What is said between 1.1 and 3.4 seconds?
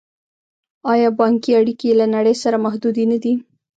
بانکي اړیکې یې له نړۍ سره محدودې نه دي؟